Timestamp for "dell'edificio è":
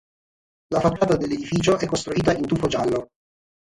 1.15-1.85